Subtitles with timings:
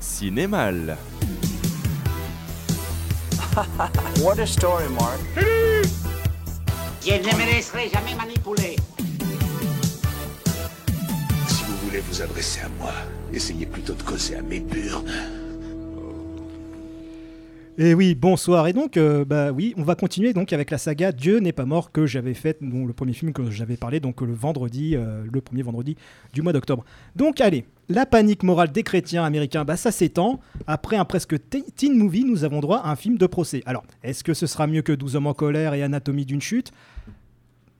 [0.00, 0.96] Cinémal.
[4.22, 5.20] What a story, Mark.
[7.02, 8.76] Je ne me laisserai jamais manipuler.
[11.48, 12.92] Si vous voulez vous adresser à moi,
[13.32, 15.39] essayez plutôt de causer à mes burnes.
[17.82, 18.66] Et oui, bonsoir.
[18.66, 21.64] Et donc, euh, bah oui, on va continuer donc avec la saga Dieu n'est pas
[21.64, 25.40] mort que j'avais faite, le premier film que j'avais parlé, donc le vendredi, euh, le
[25.40, 25.96] premier vendredi
[26.34, 26.84] du mois d'octobre.
[27.16, 30.40] Donc, allez, la panique morale des chrétiens américains, bah ça s'étend.
[30.66, 33.62] Après un presque teen movie, nous avons droit à un film de procès.
[33.64, 36.72] Alors, est-ce que ce sera mieux que 12 hommes en colère et Anatomie d'une chute?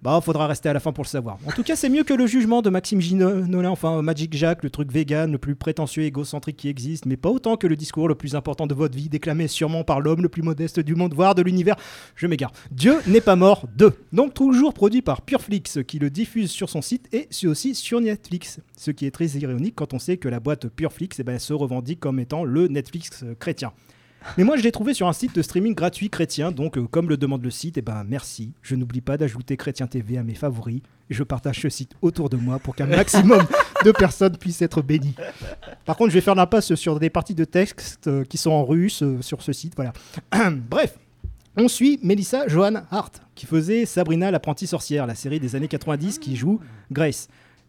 [0.02, 1.38] Bah, faudra rester à la fin pour le savoir.
[1.46, 4.70] En tout cas, c'est mieux que le jugement de Maxime Ginola, enfin Magic Jack, le
[4.70, 8.08] truc vegan le plus prétentieux et égocentrique qui existe, mais pas autant que le discours
[8.08, 11.14] le plus important de votre vie, déclamé sûrement par l'homme le plus modeste du monde,
[11.14, 11.76] voire de l'univers.
[12.16, 12.52] Je m'égare.
[12.70, 13.92] Dieu n'est pas mort 2.
[14.12, 18.60] Donc toujours produit par Pureflix, qui le diffuse sur son site et aussi sur Netflix.
[18.76, 21.52] Ce qui est très ironique quand on sait que la boîte Pureflix eh ben, se
[21.52, 23.72] revendique comme étant le Netflix euh, chrétien.
[24.36, 27.08] Mais moi, je l'ai trouvé sur un site de streaming gratuit chrétien, donc euh, comme
[27.08, 28.52] le demande le site, et ben merci.
[28.62, 32.30] Je n'oublie pas d'ajouter Chrétien TV à mes favoris et je partage ce site autour
[32.30, 33.44] de moi pour qu'un maximum
[33.84, 35.14] de personnes puissent être bénies.
[35.84, 38.64] Par contre, je vais faire l'impasse sur des parties de texte euh, qui sont en
[38.64, 39.92] russe euh, sur ce site, voilà.
[40.70, 40.98] Bref.
[41.56, 46.20] On suit Melissa Johan Hart, qui faisait Sabrina l'apprentie sorcière, la série des années 90
[46.20, 46.60] qui joue
[46.92, 47.28] Grace.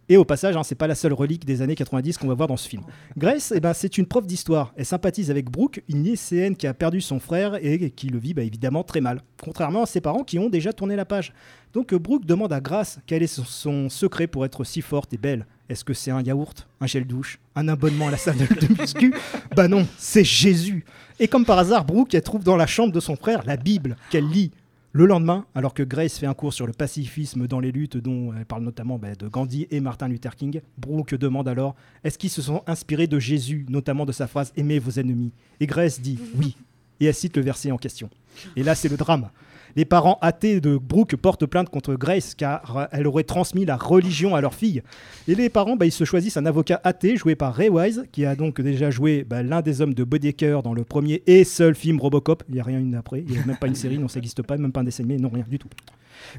[0.09, 2.47] Et au passage, hein, c'est pas la seule relique des années 90 qu'on va voir
[2.47, 2.83] dans ce film.
[3.17, 4.73] Grace, eh ben, c'est une prof d'histoire.
[4.75, 8.33] Elle sympathise avec Brooke, une lycéenne qui a perdu son frère et qui le vit
[8.33, 9.21] bah, évidemment très mal.
[9.41, 11.33] Contrairement à ses parents qui ont déjà tourné la page.
[11.73, 15.45] Donc Brooke demande à Grace quel est son, secret pour être si forte et belle.
[15.69, 19.13] Est-ce que c'est un yaourt, un gel douche, un abonnement à la salle de muscu?
[19.55, 20.83] Bah non, c'est Jésus.
[21.19, 23.95] Et comme par hasard, Brooke, elle trouve dans la chambre de son frère la Bible
[24.09, 24.51] qu'elle lit.
[24.93, 28.33] Le lendemain, alors que Grace fait un cours sur le pacifisme dans les luttes dont
[28.37, 32.29] elle parle notamment bah, de Gandhi et Martin Luther King, Brooke demande alors est-ce qu'ils
[32.29, 36.19] se sont inspirés de Jésus, notamment de sa phrase Aimez vos ennemis Et Grace dit
[36.35, 36.57] oui.
[36.99, 38.09] Et elle cite le verset en question.
[38.55, 39.29] Et là, c'est le drame.
[39.75, 44.35] Les parents athées de Brooke portent plainte contre Grace car elle aurait transmis la religion
[44.35, 44.81] à leur fille.
[45.27, 48.25] Et les parents, bah, ils se choisissent un avocat athée joué par Ray Wise, qui
[48.25, 51.75] a donc déjà joué bah, l'un des hommes de Bodecker dans le premier et seul
[51.75, 52.43] film Robocop.
[52.49, 54.41] Il n'y a rien après, il n'y a même pas une série, non, ça n'existe
[54.41, 55.69] pas, même pas un dessin animé, non, rien du tout.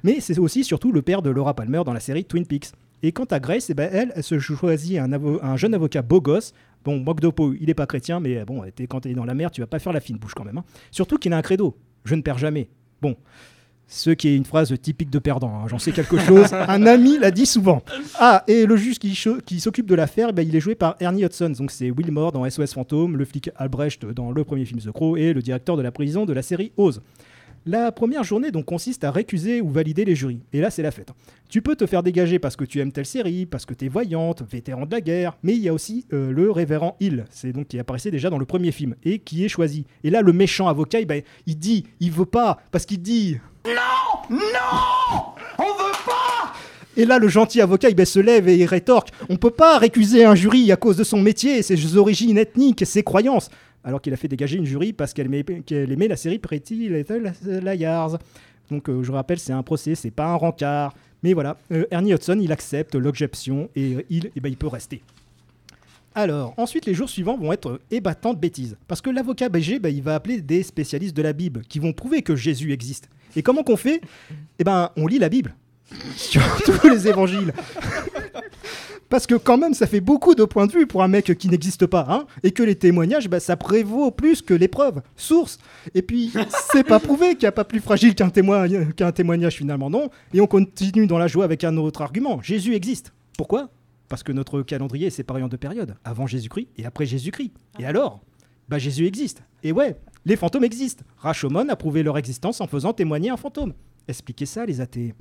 [0.02, 2.72] Mais c'est aussi surtout le père de Laura Palmer dans la série Twin Peaks.
[3.02, 6.20] Et quant à Grace, eh ben, elle, elle se choisit un, un, jeune avocat beau
[6.20, 6.52] gosse.
[6.84, 9.60] Bon, Mogdopo, il n'est pas chrétien, mais bon, quand tu es dans la mer, tu
[9.60, 10.58] vas pas faire la fine bouche quand même.
[10.58, 10.64] Hein.
[10.90, 11.76] Surtout qu'il a un credo.
[12.04, 12.68] Je ne perds jamais.
[13.02, 13.16] Bon,
[13.88, 15.66] ce qui est une phrase typique de perdant, hein.
[15.66, 16.52] j'en sais quelque chose.
[16.68, 17.82] Un ami l'a dit souvent.
[18.18, 21.24] Ah, et le juge qui, qui s'occupe de l'affaire, ben, il est joué par Ernie
[21.24, 21.52] Hudson.
[21.58, 24.92] Donc c'est Will Moore dans SOS Fantôme, le flic Albrecht dans le premier film The
[24.92, 27.02] Crow et le directeur de la prison de la série Oz.
[27.64, 30.40] La première journée donc consiste à récuser ou valider les jurys.
[30.52, 31.10] Et là, c'est la fête.
[31.48, 33.88] Tu peux te faire dégager parce que tu aimes telle série, parce que tu es
[33.88, 37.52] voyante, vétéran de la guerre, mais il y a aussi euh, le révérend Hill, c'est
[37.52, 39.86] donc qui apparaissait déjà dans le premier film et qui est choisi.
[40.02, 43.38] Et là, le méchant avocat, il, ben, il dit, il veut pas, parce qu'il dit
[43.64, 43.72] Non
[44.28, 44.38] Non
[45.58, 46.52] On veut pas
[46.94, 50.26] et là, le gentil avocat, il se lève et il rétorque On peut pas récuser
[50.26, 53.48] un jury à cause de son métier, ses origines ethniques, ses croyances
[53.84, 58.18] alors qu'il a fait dégager une jury parce qu'elle aimait, la série Pretty Little Liars.
[58.70, 60.94] Donc euh, je rappelle, c'est un procès, c'est pas un rencard.
[61.22, 65.02] Mais voilà, euh, Ernie Hudson, il accepte l'objection et il, eh ben, il peut rester.
[66.14, 68.76] Alors, ensuite, les jours suivants vont être ébattants de bêtises.
[68.86, 71.92] Parce que l'avocat BG, ben, il va appeler des spécialistes de la Bible qui vont
[71.92, 73.08] prouver que Jésus existe.
[73.34, 74.00] Et comment qu'on fait?
[74.58, 75.54] Eh ben, on lit la Bible.
[76.16, 77.52] Sur tous les évangiles.
[79.12, 81.50] Parce que quand même, ça fait beaucoup de points de vue pour un mec qui
[81.50, 85.02] n'existe pas, hein, et que les témoignages, bah, ça prévaut plus que les preuves.
[85.16, 85.58] Source.
[85.94, 86.32] Et puis,
[86.72, 90.08] c'est pas prouvé qu'il n'y a pas plus fragile qu'un témoignage, qu'un témoignage finalement, non.
[90.32, 92.40] Et on continue dans la joie avec un autre argument.
[92.40, 93.12] Jésus existe.
[93.36, 93.68] Pourquoi?
[94.08, 97.52] Parce que notre calendrier est séparé en deux périodes, avant Jésus-Christ et après Jésus-Christ.
[97.78, 98.20] Et alors?
[98.70, 99.42] Bah Jésus existe.
[99.62, 99.94] Et ouais,
[100.24, 101.04] les fantômes existent.
[101.18, 103.74] Rashomon a prouvé leur existence en faisant témoigner un fantôme.
[104.08, 105.14] Expliquez ça, les athées.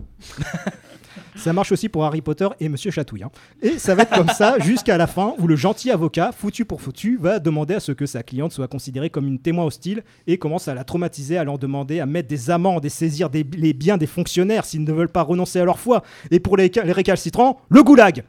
[1.35, 3.23] ça marche aussi pour Harry Potter et Monsieur Chatouille.
[3.23, 3.31] Hein.
[3.61, 6.81] Et ça va être comme ça jusqu'à la fin où le gentil avocat, foutu pour
[6.81, 10.37] foutu, va demander à ce que sa cliente soit considérée comme une témoin hostile et
[10.37, 13.97] commence à la traumatiser, à leur demander à mettre des amendes et saisir les biens
[13.97, 16.03] des fonctionnaires s'ils ne veulent pas renoncer à leur foi.
[16.31, 18.23] Et pour les, les récalcitrants, le goulag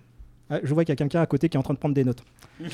[0.53, 1.95] ah, je vois qu'il y a quelqu'un à côté qui est en train de prendre
[1.95, 2.23] des notes.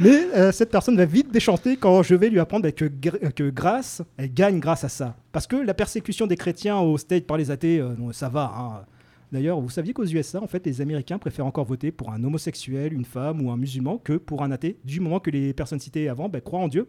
[0.00, 4.02] Mais euh, cette personne va vite déchanter quand je vais lui apprendre que, que grâce,
[4.16, 5.14] elle gagne grâce à ça.
[5.30, 8.52] Parce que la persécution des chrétiens au state par les athées, euh, ça va.
[8.58, 8.84] Hein.
[9.30, 12.92] D'ailleurs, vous saviez qu'aux USA, en fait, les Américains préfèrent encore voter pour un homosexuel,
[12.92, 16.08] une femme ou un musulman que pour un athée, du moment que les personnes citées
[16.08, 16.88] avant ben, croient en Dieu.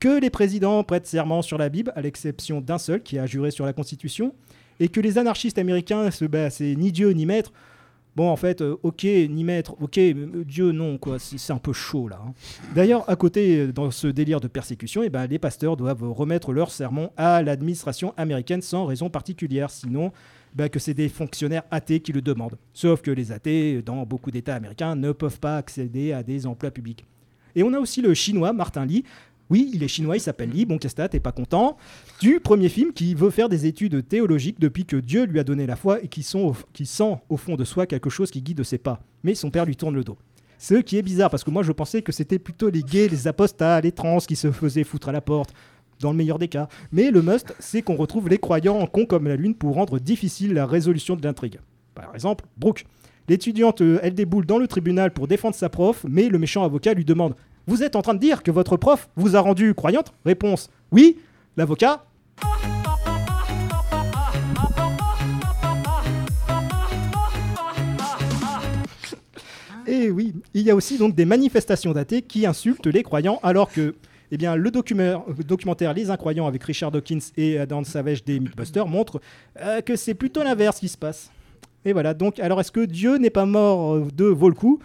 [0.00, 3.50] Que les présidents prêtent serment sur la Bible, à l'exception d'un seul qui a juré
[3.50, 4.34] sur la Constitution.
[4.80, 7.54] Et que les anarchistes américains, ben, c'est ni Dieu ni maître.
[8.16, 11.72] Bon, en fait, euh, ok, ni maître, ok, euh, Dieu, non, quoi, c'est un peu
[11.72, 12.20] chaud là.
[12.24, 12.32] hein.
[12.74, 16.52] D'ailleurs, à côté, euh, dans ce délire de persécution, eh ben, les pasteurs doivent remettre
[16.52, 20.12] leur sermon à l'administration américaine sans raison particulière, sinon
[20.54, 22.56] ben, que c'est des fonctionnaires athées qui le demandent.
[22.72, 26.70] Sauf que les athées, dans beaucoup d'États américains, ne peuvent pas accéder à des emplois
[26.70, 27.04] publics.
[27.56, 29.04] Et on a aussi le chinois Martin Lee.
[29.50, 31.76] Oui, il est chinois, il s'appelle Lee, bon Kestat est pas content,
[32.20, 35.66] du premier film qui veut faire des études théologiques depuis que Dieu lui a donné
[35.66, 36.38] la foi et qui, sent
[37.28, 39.00] au fond de soi quelque chose qui guide ses pas.
[39.22, 40.16] Mais son père lui tourne le dos.
[40.58, 43.28] Ce qui est bizarre parce que moi je pensais que c'était plutôt les gays, les
[43.28, 45.52] apostats, les trans qui se faisaient foutre à la porte,
[46.00, 46.68] dans le meilleur des cas.
[46.92, 50.54] Mais le must, c'est qu'on retrouve les croyants en comme la lune pour rendre difficile
[50.54, 51.60] la résolution de l'intrigue.
[51.94, 52.84] Par exemple, Brooke.
[53.26, 56.92] L'étudiante, euh, elle déboule dans le tribunal pour défendre sa prof, mais le méchant avocat
[56.92, 57.34] lui demande
[57.66, 61.18] Vous êtes en train de dire que votre prof vous a rendu croyante Réponse Oui.
[61.56, 62.04] L'avocat
[69.86, 73.70] Et oui, il y a aussi donc des manifestations d'athées qui insultent les croyants alors
[73.70, 73.94] que
[74.30, 78.40] eh bien, le documentaire, le documentaire Les Incroyants avec Richard Dawkins et Adam Savage des
[78.40, 79.20] Mythbusters montre
[79.60, 81.30] euh, que c'est plutôt l'inverse qui se passe.
[81.84, 84.80] Et voilà, donc alors est-ce que Dieu n'est pas mort euh, de Volcou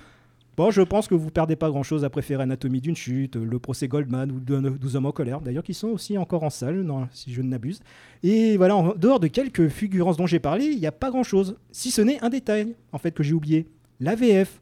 [0.60, 3.88] Bon, je pense que vous perdez pas grand-chose à préférer Anatomie d'une chute, le procès
[3.88, 7.34] Goldman ou 12 hommes en colère, d'ailleurs qui sont aussi encore en salle, non, si
[7.34, 7.80] je ne m'abuse.
[8.24, 11.56] Et voilà, en dehors de quelques figurances dont j'ai parlé, il n'y a pas grand-chose,
[11.72, 13.68] si ce n'est un détail, en fait, que j'ai oublié.
[14.02, 14.60] La VF.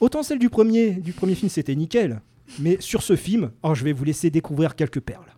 [0.00, 2.20] Autant celle du premier, du premier film, c'était nickel,
[2.58, 5.32] mais sur ce film, oh, je vais vous laisser découvrir quelques perles.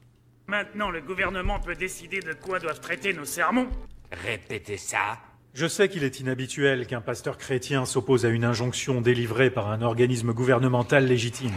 [0.46, 3.68] Maintenant, le gouvernement peut décider de quoi doivent traiter nos sermons.
[4.10, 5.18] Répétez ça.
[5.56, 9.80] Je sais qu'il est inhabituel qu'un pasteur chrétien s'oppose à une injonction délivrée par un
[9.80, 11.54] organisme gouvernemental légitime.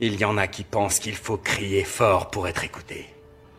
[0.00, 3.06] Il y en a qui pensent qu'il faut crier fort pour être écouté.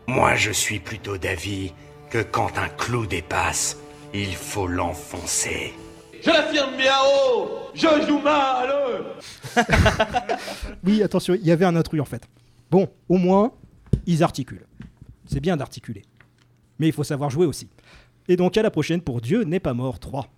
[0.06, 1.72] Moi, je suis plutôt d'avis
[2.10, 3.78] que quand un clou dépasse,
[4.12, 5.72] il faut l'enfoncer.
[6.22, 8.68] Je l'affirme bien haut Je joue mal
[10.84, 12.28] Oui, attention, il y avait un intrus en fait.
[12.70, 13.54] Bon, au moins,
[14.04, 14.66] ils articulent.
[15.24, 16.02] C'est bien d'articuler.
[16.78, 17.70] Mais il faut savoir jouer aussi.
[18.28, 20.34] Et donc à la prochaine pour Dieu n'est pas mort 3.